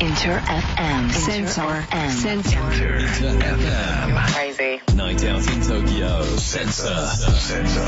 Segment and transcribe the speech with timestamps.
[0.00, 1.10] Inter FM.
[1.10, 1.84] Sensor.
[2.08, 2.60] Sensor.
[2.60, 4.14] FM.
[4.32, 4.80] Crazy.
[4.94, 6.22] Night out in Tokyo.
[6.36, 6.94] Sensor.
[7.04, 7.82] Sensor.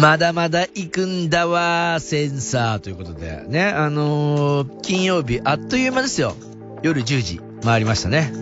[0.00, 3.42] まだまだ行くんだわ、センサーということで。
[3.46, 6.36] ね、あのー金曜日、あっという間ですよ。
[6.82, 8.32] 夜10時、回りましたね。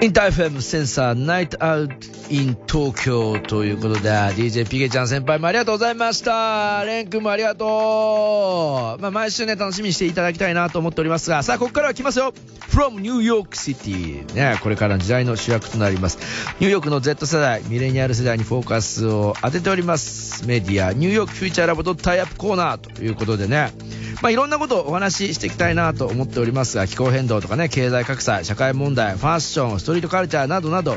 [0.00, 1.94] インター FM sensor night out
[2.30, 6.84] イン東京ということで、DJ ピゲちゃん先輩もありがとうございました。
[6.84, 9.02] レン君もありがとう。
[9.02, 12.32] まあ、毎週ね、楽しみにしていただきたいなと思っておりますが、さあ、ここからは来ますよ。
[12.68, 14.24] from New York City。
[14.34, 16.18] ね、これからの時代の主役となります。
[16.60, 20.46] ニューヨークの Z 世代、ミレニアル世代にフォーカスを当てております。
[20.46, 23.72] メディア、ニューヨークフューチャーラボとタイアップコーナーということでね、
[24.20, 30.96] まあ、いろんなことをお話ししていきたいなと思っておりますが、気候変動とかね、経済格差、社会問題、ファッション、ストリートカルチャーなどなど、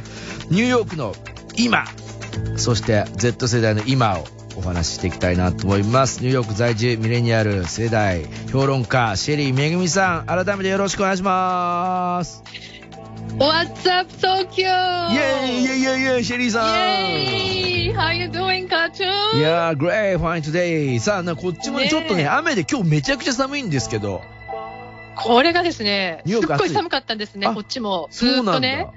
[0.50, 1.16] ニューヨークの
[1.56, 1.86] 今、
[2.58, 4.26] そして Z 世代の今を
[4.56, 6.22] お話ししていきたいなと思います。
[6.22, 12.81] ニューヨーク在住ミレニアル世代評論家、シェリーめぐみさん、改めてよろしくお願いします。
[13.38, 14.66] What's up, Tokyo?
[14.66, 17.96] イェーイイェイイェイイェイシェリーさん Yay!
[17.96, 19.38] How you doing, cartoon?
[19.38, 21.00] いやー、great, fine today.
[21.00, 24.22] さあ、なこっちもね、ちょっとね、雨で今日めちゃくちゃ寒いんですけど。
[25.16, 28.08] これがですね、すっごい寒かったんですね、あこっちも。
[28.12, 28.88] ずっとね。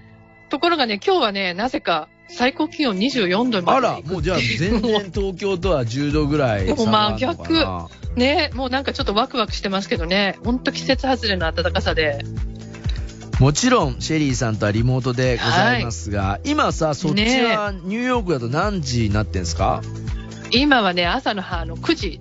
[0.48, 7.88] ところがね、今日はね、なぜか最高気温24度まあら、で行くもうじゃあ全然東京とは10度ぐらい もう差があるのかな。
[8.16, 12.25] ね、もうなんかちょっとワクワクしてますけどね、ほんと季節外れの暖かさで。
[13.40, 19.82] もちろん、シェリーさんとはリモートでございますが、今さ、そっちはニューヨークだと何時になってんですか？
[20.50, 22.20] 今はね、朝のあの9時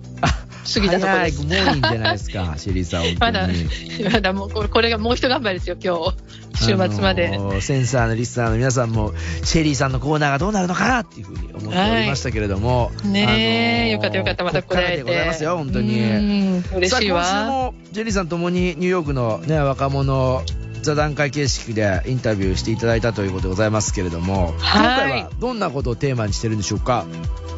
[0.74, 1.48] 過ぎたところ早い、ですグ。
[1.48, 4.04] モーニングじゃないですか、 シェリーさん、本当に。
[4.04, 6.64] まだまだもうこれがもう一頑張りですよ、今日。
[6.66, 7.28] 週末まで。
[7.28, 9.12] あのーセンサーのリスナーの皆さんも、
[9.44, 12.90] シェリーさんのコーナーがどうなるのかなっていうふうに思っておりましたけれども。
[13.04, 15.02] ねえ、あのーよかったよかった、またこれ会えて。
[15.04, 16.00] こっからでございますよ、本当に。
[16.00, 17.44] うん嬉しいさあ、今週わ。
[17.46, 20.42] も、ジェリーさんともにニューヨークのね、若者、
[20.84, 24.82] 座談会形式でインタビューしていただいたということでございますけれども、はい。
[24.82, 27.06] 今回はどんなことをテーマにしてるんでしょうか？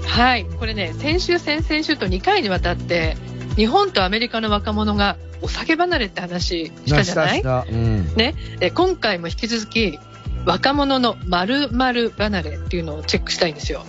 [0.06, 3.16] はい、これね、先週、先々週と2回にわたって、
[3.56, 7.42] 日本とアメリカの若者がお酒離れって話したじゃない？
[7.42, 8.14] うん。
[8.14, 8.34] で
[8.74, 9.98] 今回も引き続き、
[10.44, 13.84] 若者の〇〇離れっていうのをチェックしたいんですよ。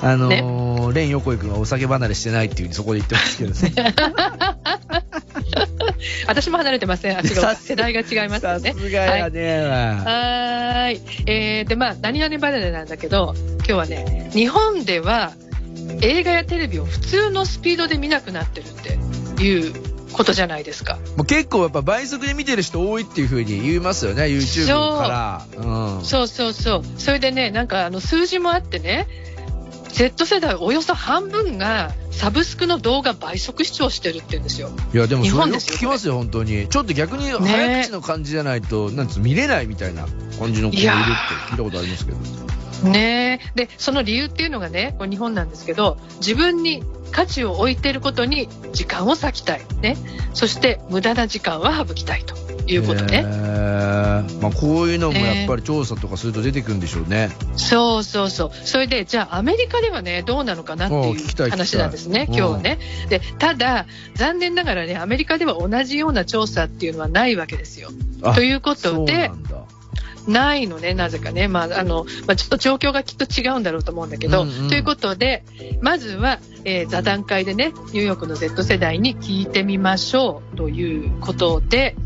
[0.00, 3.94] あのーレン横井君はお酒離れしてないっていうふうにそこで言ってますけどね。
[6.26, 7.16] 私も離れてません。
[7.16, 8.74] あ違うさす世代が違いますよさね。
[8.74, 11.00] すがやねはーい。
[11.26, 15.32] えー、で、まあ、何々離れなんだけど、今日はね、日本では
[16.00, 19.72] 映画やテレビを普通のスピードで見なくなってるっていう
[20.12, 20.98] ことじゃないですか。
[21.16, 25.62] もう結構やっぱ倍速で見てる人多いっていうふうに言いますよね、YouTube から。
[25.62, 26.04] うん。
[26.04, 26.82] そうそうそう。
[26.96, 29.06] それでね、なんかあの数字もあってね、
[29.92, 34.70] Z 世代およそ半分がサブスクの動画倍速視聴してるって言うんですよ。
[34.92, 36.68] いや、でもそれよく日本ですよ聞きますよ、本当に。
[36.68, 40.06] ちょっと逆に早口の感じじゃないと、なんつ見れないみたいな
[40.38, 40.92] 感じの子もいるって
[41.50, 42.18] 聞いたことありますけど。
[42.90, 43.66] ねえ。
[43.66, 49.62] で、その理由っていうのがね、これ日本なんですけど、自分に価値を置いていることに時間を割きたい。
[49.80, 49.96] ね。
[50.34, 52.34] そして無駄な時間は省きたいと
[52.74, 53.24] いうことへね。
[53.24, 57.30] ーまあこういうのもやっぱり調査とかすると出てくるんでしょうね。
[57.56, 58.50] そうそうそう。
[58.52, 62.78] それで、じゃあアメリカではね、どうなのかなっていいう話なんですね、今日はね。
[63.08, 67.90] で、ただ、残念ながらね、アメリカでは同じような調査っていうのはないわけですよ。
[68.22, 69.30] あということで。
[70.28, 71.48] ないのね、なぜかね。
[71.48, 75.42] まあ、あの、まあ、ちょっと状況がきっと違うんだろうと思うんだけど、うんうんということで、
[75.80, 81.96] まずは、えー座談会でね、ニューヨークの Z 世代に聞いてみましょうということで、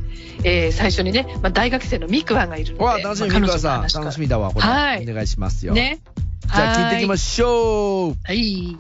[0.44, 3.82] えー最初にね、まあ、大学生のミクワがいるので、わあ、楽しみ、まあミクワさん。
[3.82, 4.66] 楽しみだわ、これ。
[4.66, 5.74] はいお願いしますよ。
[5.74, 5.98] ね。
[6.54, 7.50] じゃあ聞いていきまししょう。
[7.50, 8.14] ょう。
[8.24, 8.76] はい。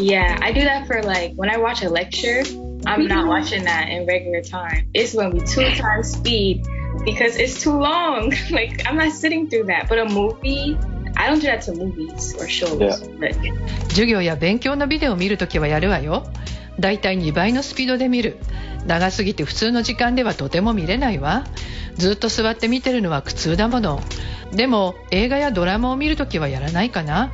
[0.00, 2.42] Yeah, I do that for like when I watch a lecture,
[2.86, 4.88] I'm not watching that in regular time.
[4.92, 6.66] It's when we two times speed
[7.04, 8.32] because it's too long.
[8.50, 9.88] like I'm not sitting through that.
[9.88, 10.76] But a movie,
[11.16, 12.80] I don't do that to movies or shows.
[12.80, 12.96] Yeah.
[13.20, 13.34] But
[13.90, 16.26] 授業や勉強のビデオを見るときはやるわよ。
[16.78, 18.36] だいたい2倍のスピードで見る。
[18.86, 21.44] 長すぎて普通の時間ではとても見れないわ。
[21.96, 24.00] ずっと座って見てるのは苦痛だもの。
[24.52, 27.32] でも映画やドラマを見るときはやらないかな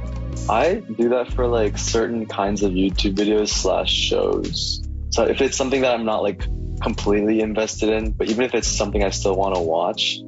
[0.48, 4.82] I do that for like certain kinds of YouTube videos slash shows.
[5.10, 6.44] So if it's something that I'm not like
[6.80, 10.20] completely invested in, but even if it's something I still want to watch,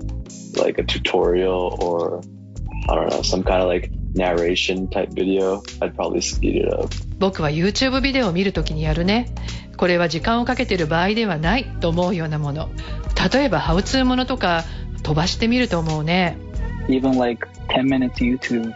[0.57, 2.21] like a tutorial or
[2.89, 6.93] I don't know, some kind of like narration type video, I'd probably speed it up.
[7.23, 9.29] 僕は YouTube ビデオを見るときにやるね。
[9.77, 12.69] これは時間をかけてる場合ではないと思うようなもの。
[13.33, 14.65] 例えばハウツーものとか
[15.05, 16.37] 飛ばしてみると思うね。
[16.89, 18.75] even like 10 minutes YouTube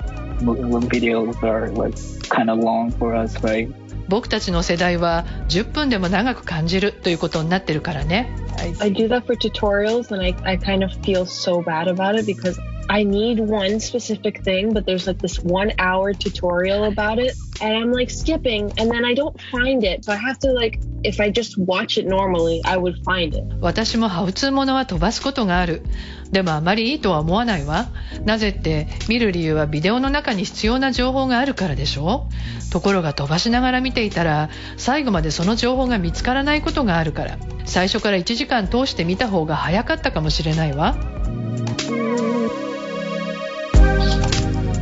[0.86, 1.98] videos are like
[2.28, 3.68] kind of long for us, right?
[4.08, 8.30] 僕たちの世代は10分でも長く感じるということになってるからね
[8.78, 12.24] I do that for tutorials and I, I kind of feel so bad about it
[12.24, 12.56] because
[12.88, 17.76] I need one specific thing, but there's like this one hour tutorial about it and
[17.76, 20.04] I'm like skipping and then I don't find it.
[20.04, 23.44] So I have to like, if I just watch it normally, I would find it.
[23.60, 25.82] 私もハウツーものは飛ばすことがある
[26.30, 27.88] でもあまりいいとは思わないわ
[28.24, 32.28] なぜって見る理由はビデオの中に必要な情報があるからでしょ
[32.70, 40.96] ところが飛ばしながら見ていたら最後までその情報が見つからないことがあるから最初から1時間通して見た方が早かったかもしれないわ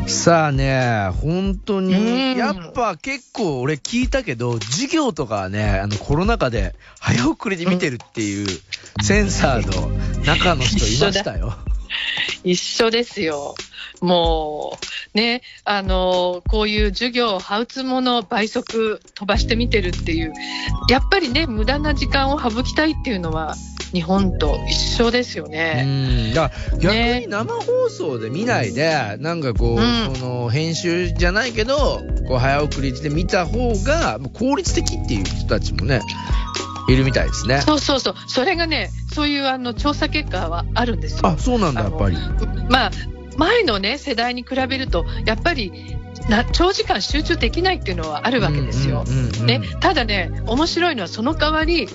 [0.07, 2.37] さあね、本当に、うん。
[2.37, 8.47] やっぱ結構俺聞いたけど、授業とかはね、あのコロナ禍で早送りで見てるっていう
[9.03, 9.89] センサーの
[10.25, 11.55] 中の人いましたよ。
[12.43, 13.55] 一緒ですよ。
[14.01, 14.77] も
[15.15, 20.33] うねあのこういう授業ハウツーもの倍速飛ばして見てるっていう
[20.91, 23.55] やっぱりね無駄な時間を省きたいっていうのは
[23.95, 25.85] 日本と一緒ですようね。
[26.33, 26.35] ん。
[26.35, 36.01] だから逆ねに生放送で見ないで、なんかこう、うんその編集じゃないけど、こう早送りで見た方が効率的っていう人たちもね、
[36.89, 37.61] いるみたいですね。
[37.61, 38.15] そうそうそう。
[38.27, 41.29] それがね、そういうあの調査結果はあるんですよ。
[41.29, 42.17] あ、そうなんだ、やっぱり。
[42.69, 42.91] まあ、
[43.37, 45.73] 前のね、世代に比べると、やっぱり、
[46.29, 49.05] な長時間集中できないっていうのはあるわけですよ。
[49.07, 51.89] うんうんうんうんね、ただね、面白いのはその代わり、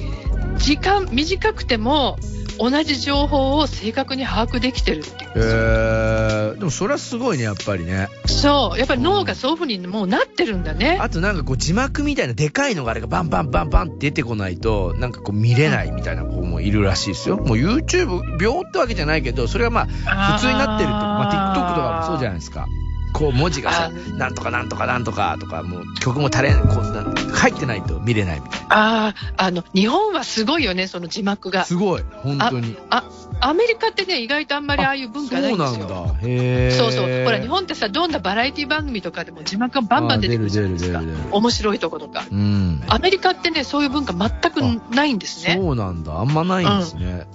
[0.59, 2.17] 時間短くても、
[2.59, 5.31] 同じ情報を正確に把握できてるっていう。
[5.35, 8.09] えー、でもそれはすごいね、やっぱりね。
[8.25, 8.77] そう。
[8.77, 10.97] やっぱり脳がそういうふうにもうなってるんだね。
[10.99, 17.37] あとなんかこう字幕みたいなでかいのがあれがバンバンバンバンって出てこないと、なんかこう見れないみたいな子もいるらしいですよ。
[17.37, 22.67] もう YouTube 秒ってわけじゃないけど、それがまあ普通になってると、まあ TikTok とかもそうじゃないですか。
[23.13, 31.59] こう文字がさあ、なんとかなんとかなんとかとか、もう曲も足れん、こうなん入ってないと見れないみたいああ、あの、日本はすごいよね、その字幕な。
[31.59, 31.65] が。
[31.65, 32.77] すごい、本当に。
[33.41, 35.87] アメリカってね、意外とあんまりああいう文化ないんですよ。
[35.87, 36.19] そうなんだ。
[36.21, 36.77] へー。
[36.77, 37.23] そうそう。
[37.25, 41.35] ほら、日本ってさ、どんなバラエティ番組とかでも字幕がバンバン出てくるじゃないですかあ出る出る出る。
[41.35, 42.25] 面白いとことか。
[42.29, 42.83] うん。
[42.87, 44.61] アメリカってね、そういう文化全く
[44.93, 45.55] ないんですね。
[45.55, 46.19] そうなんだ。
[46.19, 47.25] あんまないんですね。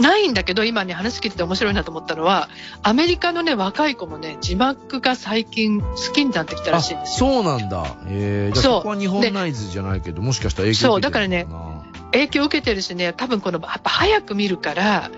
[0.00, 2.48] ないんだけど、今ね、話聞いてて面白いなと思ったのは、
[2.82, 7.30] アメリカのね、若い子もね、字幕が最近好きになってきたらしいんですよ。
[7.30, 7.96] そうなんだ。
[8.06, 11.78] えー、じゃあそこは日本ナイズじゃないけど、もしかしたら影響そう受けてるだからね
[12.12, 15.10] 影響受けてるしね、多分この、やっぱ早く見るから、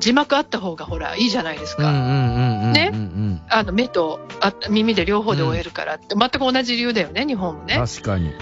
[0.00, 1.84] 字幕あった方がほら、いいじゃないですな。
[1.86, 1.90] か。
[1.90, 2.72] うんうんうんうんうん。
[2.72, 7.76] ねうんあの、目とあ耳で両方で終えるからって、全く同じ理由だよね、日本もね。
[7.76, 8.32] 確かに。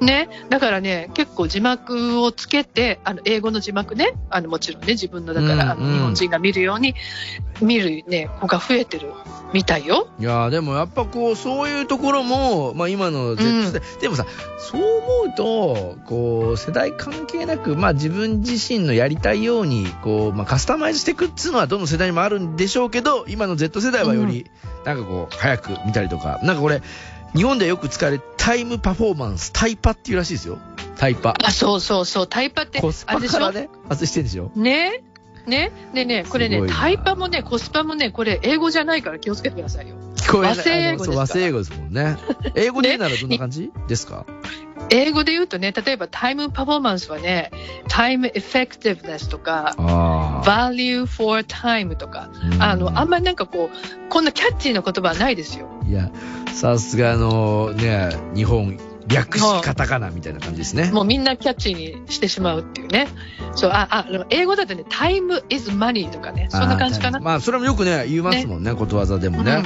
[0.00, 0.28] ね。
[0.48, 6.94] だからね、結構字幕をつけて、あの、英語の字幕ね、あの、もちろんね、自分の、だから、あうんうんの、日本人が見るように、
[7.60, 9.12] 見るね、子が増えてる
[9.52, 10.08] みたいよ。
[10.18, 14.26] いやーでもやっぱこう、そういうところも、まあ今の Z 世代、でもさ、
[14.58, 24.46] そう思うと、こう、世代関係なく、まあ自分自身のやりたいように、こう、まあカスタマイズしていくっつうのはどの世代にもあるんでしょうけど、今の Z 世代はより、
[24.84, 26.82] なんかこう、早く見たりとか、なんかこれ、
[27.34, 30.58] 日本でよく使われるタイムパフォーマンス、タイパっていうらしいですよ。
[30.96, 31.34] タイパ。
[31.42, 33.38] あ、そうそうそう、タイパって、コスパあれでしょ？
[33.38, 34.50] からね、外してんでしょ？
[34.56, 35.02] ね？
[35.46, 35.72] ね？
[35.94, 39.96] でね、これねタイパもね、コスパもね、これ、英語じゃないから気をつけてくださいよ。
[40.16, 40.50] 聞こえない。
[40.50, 42.16] 和製英語です和製英語ですもんね。
[42.54, 43.70] 英語で言うならどんな感じ？
[43.88, 44.26] ですか？
[44.92, 47.50] 英語で言うとね、例えばタイムパフォーマンスはね、
[47.88, 50.70] タイムエフェクティブネスとか、ああ。
[50.72, 55.68] value for time とか、うんあの、あんまりなんかこう、こんなキャッチーな言葉はないですよ。
[55.90, 56.10] いや、
[56.54, 58.78] さすがのね、日本、
[59.08, 60.92] 略しカタカナみたいな感じですね。
[60.92, 63.08] もうみんなキャッチーにしてしまうっていうね。
[63.56, 67.18] そう、あ、あ、英語だとね、time is money とかね、そんな感じかな。
[67.18, 69.52] まあ、それもよくね、言いますもんね、ことわざでもね。
[69.52, 69.64] うん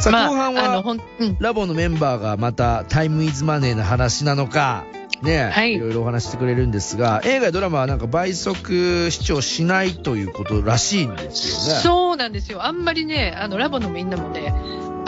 [0.00, 1.36] さあ、まあ、後半は、うん。
[1.40, 4.84] ラボのメンバーがまた、タイムイズマネーの話なのか、
[5.22, 11.80] ね、はいいろいろお話してくれるんですが、映画やドラマはなんか倍速視聴しないということらしいんですよね。
[11.80, 12.64] そうなんですよ。
[12.64, 14.54] あんまりね、あの、ラボのみんなもね、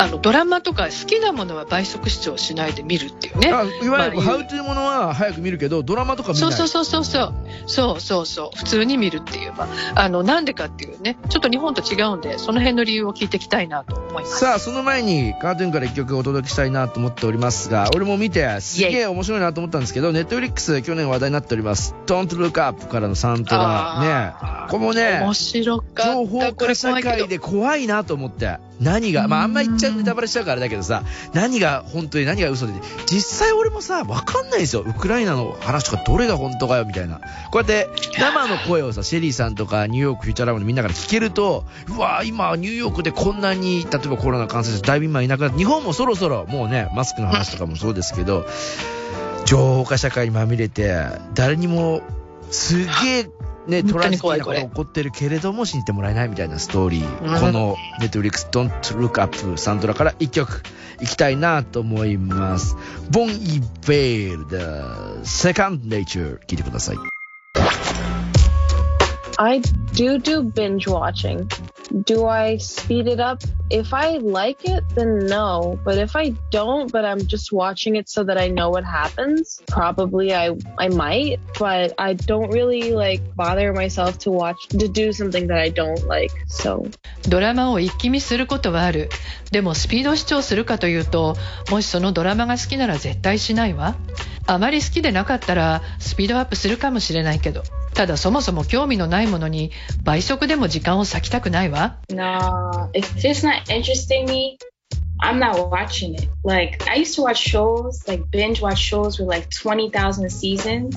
[0.00, 3.52] あの、ドラマとか好きなものは倍速視聴しないで見るっていうね。
[3.52, 6.52] あいわゆる、まあハウトゥーものは早く見るけど、ドラマとか見ない。
[6.52, 7.34] そうそうそうそう
[7.66, 8.00] そう。
[8.00, 8.56] そうそう。
[8.56, 9.52] 普通に見るっていう。
[9.52, 14.38] まあ、あの、なんでかっていうね、ちょっと日本と違うんで、その辺の理由を聞いていきたいなと思います。
[14.38, 24.66] さあ、その前にカートゥーンから一曲お届けしたいなと思っておりますが、俺も見て、すげえ面白いなと思ったんですけど、ネットフリックスで去年話題になっております、Don't Look Up からのサントラ、ね。
[24.70, 26.14] これもね面、白かった。
[26.14, 28.69] 情報化社会で怖いなと思って。
[28.80, 32.72] 何が、まああんま言っちゃうネタバレしちゃうからあれだけどさ、何が本当に何が嘘で、
[33.06, 34.82] 実際俺もさ、わかんないですよ。
[34.86, 37.16] ウクライナの話とかどれが本当かよ、みたいな。
[37.16, 37.22] こ
[37.54, 48.46] うやって生の声をさ、シェリーさんとかニューヨークフューチャーラブのみんなから聞けると、うわ今ニューヨークでこんなに、例えばコロナ感染者だいぶ今いなくなって、日本もそろそろもうね、マスクの話とかもそうですけど、
[49.44, 52.02] 情報化社会にまみれて、誰にも
[52.50, 53.30] すげえ、
[53.70, 57.34] ね、トラジティなこと起こってるけれども信じてもらえないみたいなストーリー。
[57.34, 60.62] うんこの Netflix Don't Look Up サンドラから一曲
[61.00, 62.76] いきたいなと思います。
[63.10, 64.58] ボン・イ・ベールで
[65.22, 66.96] Second Nature 聞いてください。
[69.38, 69.60] I
[69.94, 71.46] do do binge watching.
[71.90, 73.42] Do I speed it up?
[73.68, 75.78] If I like it, then no.
[75.84, 79.60] But if I don't, but I'm just watching it so that I know what happens,
[79.66, 81.40] probably I I might.
[81.58, 86.06] But I don't really like bother myself to watch to do something that I don't
[86.06, 86.32] like.
[86.48, 86.86] So
[87.28, 89.08] ドラマを一気見することはある
[89.50, 91.36] でもスピード視聴するかというと
[91.70, 93.96] もしそのドラマが好きなら絶対しないわ
[94.46, 97.62] あまり好きでなかったらスピードアップするかもしれないけど
[97.94, 99.70] ただそもそも興味のないものに
[100.02, 101.79] 倍速でも時間を割きたくないわ
[102.10, 104.58] No, if it's not interesting me,
[105.22, 106.28] I'm not watching it.
[106.44, 110.96] Like I used to watch shows, like binge watch shows with like twenty thousand seasons,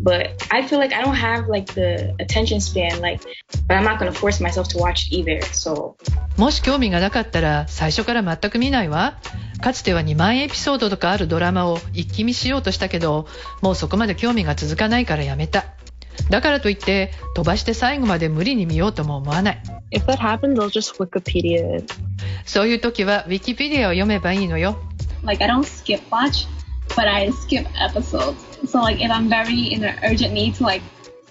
[0.00, 3.00] but I feel like I don't have like the attention span.
[3.00, 3.22] Like,
[3.66, 5.40] but I'm not gonna force myself to watch it either.
[5.52, 5.96] So
[6.36, 9.18] もし興味がなかったら最初から全く見ないわ
[9.60, 13.26] かつては2万エピソードとかあるドラマを一気見しようとしたけど
[13.60, 15.66] もうそこまで興味が続かないからやめた
[16.29, 21.93] だからといって飛ばして最後まで無理に見ようとも思わない if that happens, I'll just Wikipedia it.
[22.45, 24.77] そういう時はウィキペディアを読めばいいのよ
[25.23, 26.47] like I don't skip watch,
[26.95, 28.37] but I skip episodes.
[28.65, 30.81] So like if I'm very in an urgent need to like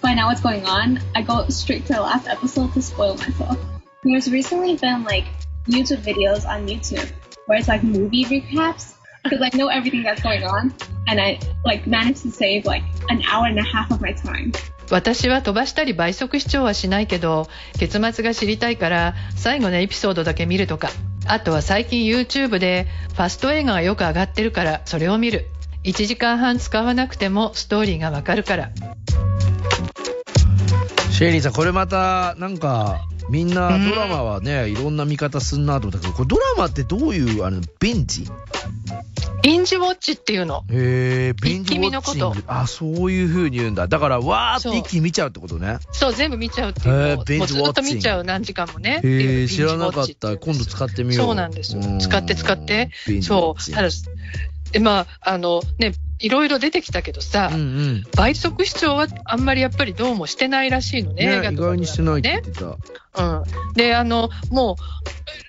[0.01, 3.57] find out what's going on, I go straight to the last episode to spoil myself.
[4.03, 5.25] There's recently been like
[5.67, 7.11] YouTube videos on YouTube
[7.47, 10.73] where it's like movie recaps because I know everything that's going on
[11.07, 14.51] and I like managed to save like an hour and a half of my time.
[14.92, 20.90] 私は飛ばしたり倍速視聴はしないけど結末が知りたいから最後のエピソードだけ見るとか。
[21.24, 25.46] あとは最近 YouTube でファスト映画がよく上がってるからそれを見る。
[25.84, 28.70] 1時間半使わなくてもストーリーがわかるから。
[31.12, 38.24] シェリーさん、これまた、なんか、みんなドラマはね、いろんな見方すんなと思ったけど、これドラマってどういう、あの、ベンチ
[39.44, 42.44] インジウォッチっていうのへえ、ベンチウォッチング。
[42.46, 43.88] あ、そういう風に言うんだ。
[43.88, 45.78] だから、わーって一気に見ちゃうってことね。
[45.92, 50.38] そう全部見ちゃうっていうのをビンジウォッチずっと見ちゃう何時間もねへえ、知らなかった。
[50.38, 51.26] 今度使ってみよう。
[51.26, 52.90] そうなんですようん使って使って。
[53.20, 53.72] そう。
[53.72, 53.88] ただ、
[54.72, 55.92] えまあ、あのね、
[56.22, 58.04] いろいろ出てきたけどさ、うんうん。
[58.16, 61.24] 倍速視聴はあんまりやっぱりどうもしてないらしいのね。
[61.24, 62.52] 映画ね、意とか外にしてないって言ねっ。
[62.52, 62.78] てた。
[63.16, 63.72] うん。
[63.74, 64.82] で、あの、もう、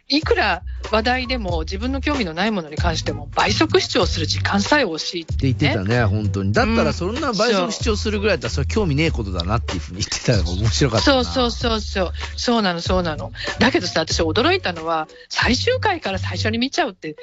[0.09, 6.51] いくら話題でも自分の興味のないものに関しても倍速視聴する時間さえ惜しいってって言ってたね、本当に。
[6.53, 11.23] だったうんら、そんな倍速視聴するぐらいだったら、それ興味ねえことだなっていうふうに言ってたのが面白かったな。
[11.23, 12.11] そうそうそうそう。
[12.35, 13.31] そうなの、そうなの。
[13.59, 17.15] だけどさ、私驚いたのは、最終回から最初に見ちゃうって、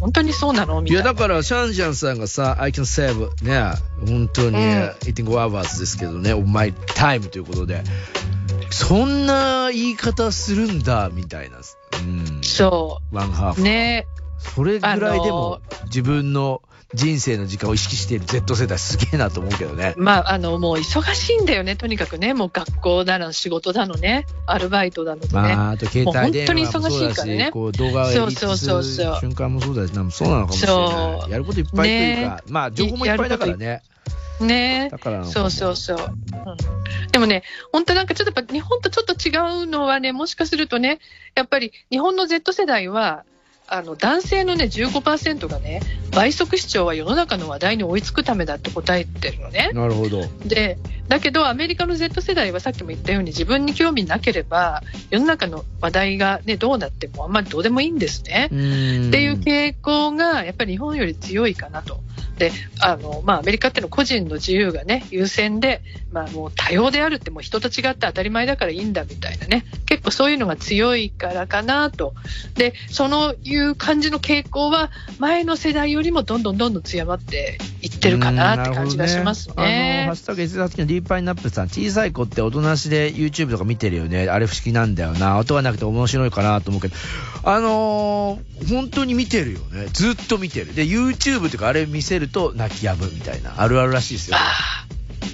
[0.00, 0.80] 本当にそうなの？
[0.80, 1.18] みいや、たいな。
[1.20, 4.62] だから、シャンジャンさんがさ、I can save ね、本当に、うん
[5.00, 7.82] 85 hours ですけどね、my time ということで、
[8.70, 11.58] そんな言い方するんだ、みたいな。
[11.58, 11.60] う
[12.02, 12.40] ん。
[12.42, 13.60] そワンハーフ。
[13.60, 13.64] う。
[13.64, 14.06] ね
[14.38, 16.62] それぐらいでも、自分の
[16.94, 19.94] 人生の時間を意識している Z 世代すげえなと思うけどね。
[19.96, 22.32] まあ、あの、もう忙しいんだよね、とにかくね。
[22.32, 25.32] もう学校だの、仕事だのね、アルバイトだのでね。
[25.32, 31.30] まあ、あと携帯電話もそうもう本当に忙しだし、いからねこう動画をやりそうそうそうそう瞬間もそうだし、なんかそうなのかもしれなそい。
[31.30, 33.82] やることいっぱいというか、まあ、情報もいっぱいだからね。
[34.40, 34.88] ね。
[34.90, 37.10] だからそうそうそう、うん。
[37.12, 39.30] でもね、本当なんかちょっとやっぱ日本とちょっと違
[39.62, 40.98] うのはね、もしかするとね、
[41.34, 43.24] やっぱり日本の Z 世代は、
[43.68, 45.80] あの男性のね15%がね
[46.16, 49.70] 倍速視聴は世の中の話題に追いつくためだって答えてるのね。
[49.74, 50.22] なるほど。
[50.46, 58.46] でだけどアメリカの Z 世代はさっきも言ったように自分に興味なければ世の中の話題が、ね、どうなってもあんまりどうでもいいんですね。
[58.46, 62.00] っっていう傾向がやっぱり日本より強いかなと。
[62.38, 65.80] であのまあ、アメリカっていうのは個人の自由が、ね、優先で、
[66.12, 72.12] まあ、もう多様であるってもう人と違って当たり前だからいいんだみたいなね結構そういうのが強いからかなと
[72.54, 80.14] でそのいう感じの傾向は前の世代よりもどんどんどんどん強まっていってるかなって感じがしますあの、ハねッ。
[80.14, 84.28] シュタグ S のディーパイナップルさん、小さい子って大人なしで YouTube とか見てるよね。
[84.28, 85.38] あれ不思議なんだよな。
[85.38, 86.96] 音がなくて面白いかなと思うけど、
[87.44, 89.86] あのー、本当に見てるよね。
[89.92, 90.74] ずっと見てる。
[90.74, 93.60] で、YouTube とかあれ見せると泣き止むみたいな。
[93.60, 94.36] あるあるらしいですよ。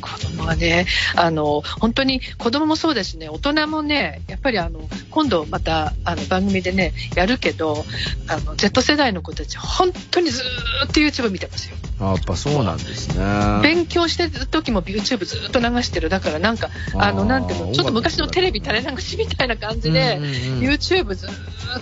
[0.02, 4.80] 子供はね、あの、本当に子供もそうですね、大人もね、やっぱりあの、
[5.10, 7.84] 今度またあの番組でね、やるけど、
[8.28, 11.76] あの、Z 世代の子たち、本当にずーっと YouTube 見てますよ。
[12.00, 13.24] やっぱそうなんですね。
[13.62, 16.08] 勉強してる時も YouTube ずっと流してる。
[16.08, 21.30] だからなんか、あの、なんていうの、ちょっと昔のテレビ垂れ流しみたいな感じで、うんうんうん YouTube ずっ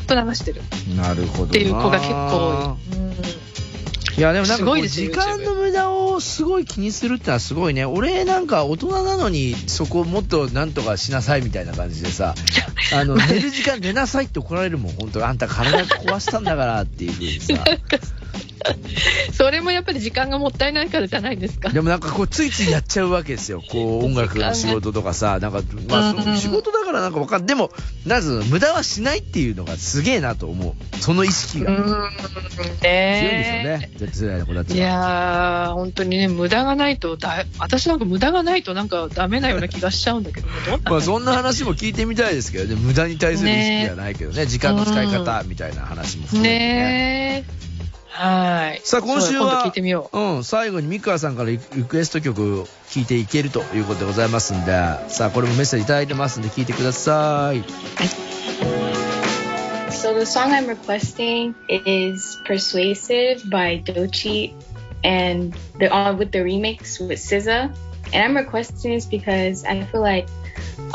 [0.07, 0.63] と流してる
[0.97, 1.49] なるほどな。
[1.49, 2.99] っていう子が結構多い。
[2.99, 3.51] うん
[4.17, 7.85] いや、でもなんか時間の無駄をすごい気にするってのはすごいね。
[7.85, 12.35] 俺なんか大人なのにそこをもっとなんとかしなさいみたいな感じでさ、
[12.95, 14.93] あの、寝る時間寝なさいって怒られるもん。
[14.93, 17.65] 本当あんた体壊したんだからっていうふうにさ。
[19.33, 21.71] それもやっぱり時間がもったいないからじゃないですか。
[21.71, 23.63] でもなんかこう、ついついやっちゃうわけですよ。
[23.69, 27.71] こう、 音楽の仕事とかさ、なんか、まあ、仕事だからなんかわかんでも、
[28.07, 31.01] なぜ無駄はしないっていうのがすげえなと思う。
[31.01, 31.71] その意識が。
[31.71, 34.11] 強いんですよね。
[34.13, 34.87] 世代の子たちいは。
[34.87, 40.49] やー、本当にね、無駄がないとだ、私なんか無駄がないとなんかダメなような気がしちゃうんだけど
[40.85, 46.71] まあそんな話も聞いてみたいですけどね、無駄に対する意識じゃないけどね、時間の使い方みたいな話も含めてね。
[46.71, 47.70] ねえ。
[48.11, 48.81] はい。
[48.83, 50.19] さあ今週は聞いてみよう。
[50.19, 54.73] うん、最後に三川さんからリリクエスト曲を聴いていけるということでございますんで、
[55.09, 57.63] さあこれもメッセージいただいてますんで聞いてください。
[59.91, 64.55] So the song I'm requesting is "Persuasive" by Dochi,
[65.05, 67.71] and the on with the remix with SZA.
[68.13, 70.27] And I'm requesting this because I feel like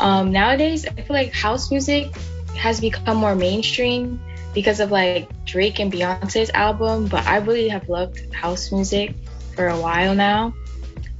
[0.00, 2.14] um, nowadays I feel like house music
[2.56, 4.20] has become more mainstream
[4.56, 7.08] because of like Drake and Beyonce's album.
[7.08, 9.14] But I really have loved house music
[9.54, 10.54] for a while now.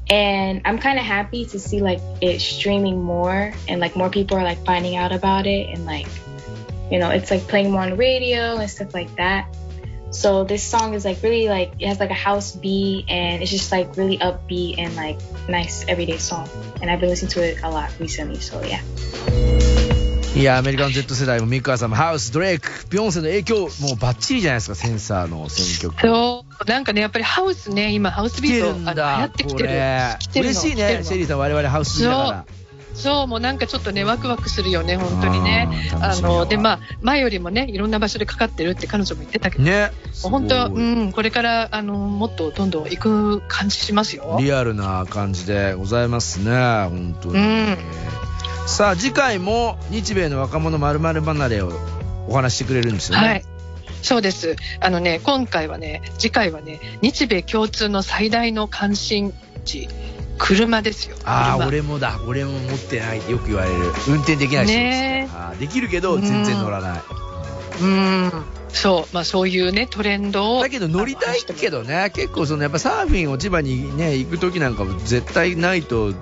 [0.09, 4.39] And I'm kind of happy to see like it streaming more and like more people
[4.39, 6.07] are like finding out about it and like
[6.91, 9.53] you know it's like playing more on radio and stuff like that
[10.13, 13.51] so this song is like really like it has like a house beat and it's
[13.51, 16.49] just like really upbeat and like nice everyday song
[16.81, 18.81] and i've been listening to it a lot recently so yeah
[20.37, 25.99] いや、アメリカの Z 世代も三川さんもハウス、ドレイク、ビヨンセの影響、もうバッチリじゃないですか、センサーの選曲。
[25.99, 29.69] そう、なんかね、やっぱりハウスね、今ハウスビート流行ってきてる。
[29.69, 30.51] これ来てるの。
[30.51, 32.45] 嬉しいねシェリーさん我々ハウス好きだから。
[32.93, 35.71] そう、もうなんかちょっとね、ワクワクするよね、本当にね。
[36.03, 39.91] あの、で、まあ、前よりもね、いろんな場所でかかってるって彼女も言ってたけど、ね。
[40.23, 44.37] 本当、うん、これから、あの、もっとどんどん行く感じしますよ。
[44.39, 47.79] リアルな感じでございますね本当に、うん
[48.67, 51.73] さあ次回も日米の若者まる離れを
[52.29, 53.27] お話ししてくれるんですよね。
[53.27, 53.45] はい。
[54.03, 54.57] そうです。
[54.81, 59.33] あのね、今回はね、次回はね、日米共通の最大の関心
[59.65, 59.89] 事、
[60.39, 61.17] 車ですよ。
[61.25, 61.67] ああ車。
[61.69, 62.21] 俺もだ。
[62.27, 63.21] 俺も持ってない。
[63.21, 63.77] ってよく言われる。
[64.09, 65.29] 運転できない人ですね。
[65.61, 67.01] できるけど全然乗らない、
[67.81, 68.33] うん。
[68.77, 70.61] そう、まあそういうね、トレンドを。
[70.61, 76.13] だけど乗りたいけどね結構そのやっぱサーフィンを千葉にね行く時なんかも絶対ないと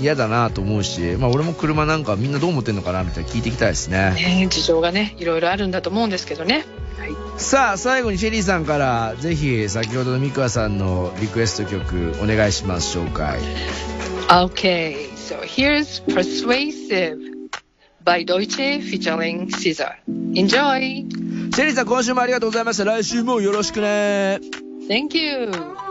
[0.00, 6.64] 嫌だなと思うしまあ俺も車なんかみんなどう思ってんのかなみたいな聞いていきたいですねね、事情がね、いろいろあるんだと思うんですけどね。
[6.98, 7.40] はい。
[7.40, 13.38] さあ最後にシェリーさんからぜひ先ほどの三桑さんのリクエスト曲お願いします紹介
[14.28, 17.18] Okay, so here's Persuasive
[18.02, 19.96] by Deutsche featuring Caesar.
[20.34, 21.25] Enjoy!
[21.56, 24.40] シェリーさん今週もありがとうございました来週もよろしくね
[24.90, 25.85] Thank you!